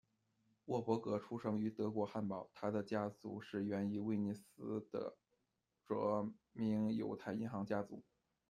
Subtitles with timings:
[0.65, 5.15] 沃伯格出生于德国汉堡，他的家族是源于威尼斯的
[5.85, 8.01] 着名犹太银行家族。